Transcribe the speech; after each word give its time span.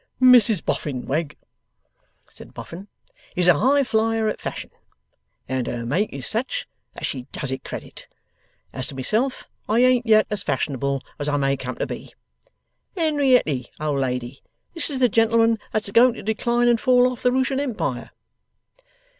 'Mrs 0.19 0.65
Boffin, 0.65 1.05
Wegg,' 1.05 1.37
said 2.27 2.55
Boffin, 2.55 2.87
'is 3.35 3.47
a 3.47 3.53
highflyer 3.53 4.27
at 4.31 4.41
Fashion. 4.41 4.71
And 5.47 5.67
her 5.67 5.85
make 5.85 6.11
is 6.11 6.25
such, 6.25 6.65
that 6.95 7.05
she 7.05 7.27
does 7.31 7.51
it 7.51 7.63
credit. 7.63 8.07
As 8.73 8.87
to 8.87 8.95
myself 8.95 9.47
I 9.69 9.81
ain't 9.83 10.07
yet 10.07 10.25
as 10.31 10.43
Fash'nable 10.43 11.01
as 11.19 11.29
I 11.29 11.37
may 11.37 11.55
come 11.55 11.75
to 11.75 11.85
be. 11.85 12.15
Henerietty, 12.97 13.67
old 13.79 13.99
lady, 13.99 14.41
this 14.73 14.89
is 14.89 15.01
the 15.01 15.07
gentleman 15.07 15.59
that's 15.71 15.87
a 15.87 15.91
going 15.91 16.15
to 16.15 16.23
decline 16.23 16.67
and 16.67 16.81
fall 16.81 17.05
off 17.07 17.21
the 17.21 17.29
Rooshan 17.29 17.59
Empire. 17.59 18.09